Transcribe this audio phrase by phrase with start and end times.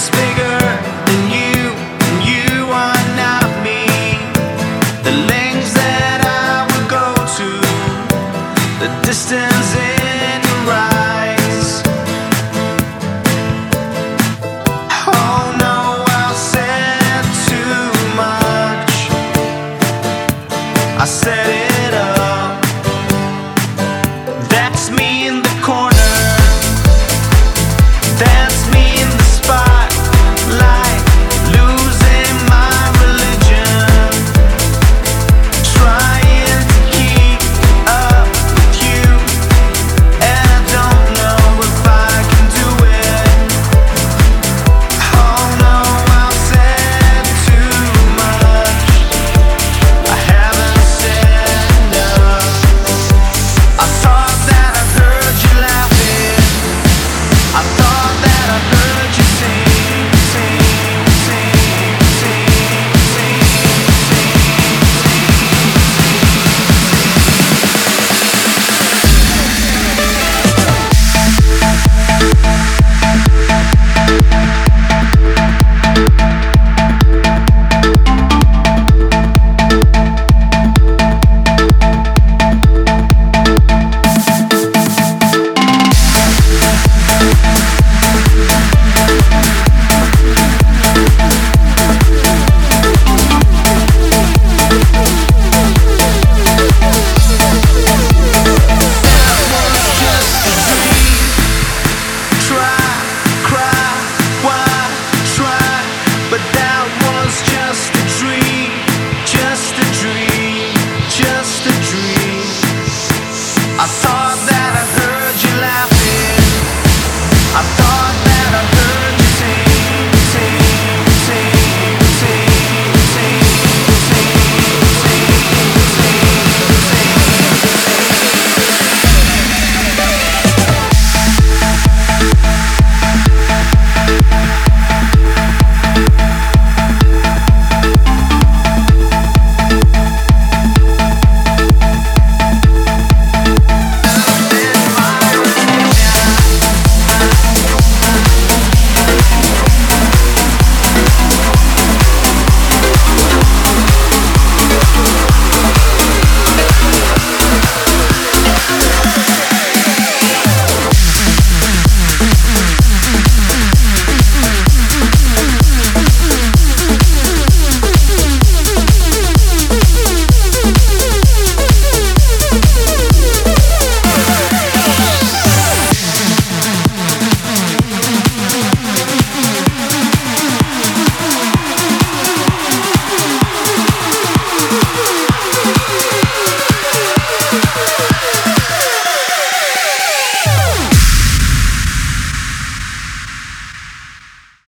[0.00, 0.60] is bigger
[1.08, 1.60] than you,
[2.06, 3.84] and you are not me.
[5.06, 7.48] The lengths that I would go to,
[8.82, 9.99] the distance